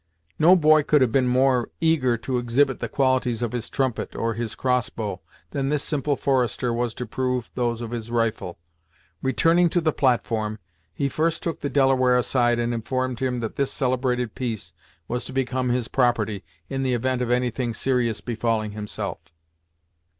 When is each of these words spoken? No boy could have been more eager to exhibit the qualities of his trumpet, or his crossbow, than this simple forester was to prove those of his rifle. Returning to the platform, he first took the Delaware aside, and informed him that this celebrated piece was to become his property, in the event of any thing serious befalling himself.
No 0.39 0.55
boy 0.55 0.81
could 0.81 1.01
have 1.01 1.11
been 1.11 1.27
more 1.27 1.69
eager 1.79 2.17
to 2.17 2.39
exhibit 2.39 2.79
the 2.79 2.89
qualities 2.89 3.43
of 3.43 3.51
his 3.51 3.69
trumpet, 3.69 4.15
or 4.15 4.33
his 4.33 4.55
crossbow, 4.55 5.21
than 5.51 5.69
this 5.69 5.83
simple 5.83 6.15
forester 6.15 6.73
was 6.73 6.95
to 6.95 7.05
prove 7.05 7.51
those 7.53 7.81
of 7.81 7.91
his 7.91 8.09
rifle. 8.09 8.57
Returning 9.21 9.69
to 9.69 9.79
the 9.79 9.91
platform, 9.91 10.57
he 10.91 11.07
first 11.07 11.43
took 11.43 11.59
the 11.59 11.69
Delaware 11.69 12.17
aside, 12.17 12.57
and 12.57 12.73
informed 12.73 13.19
him 13.19 13.41
that 13.41 13.57
this 13.57 13.71
celebrated 13.71 14.33
piece 14.33 14.73
was 15.07 15.23
to 15.25 15.33
become 15.33 15.69
his 15.69 15.87
property, 15.87 16.43
in 16.67 16.81
the 16.81 16.95
event 16.95 17.21
of 17.21 17.29
any 17.29 17.51
thing 17.51 17.71
serious 17.71 18.21
befalling 18.21 18.71
himself. 18.71 19.19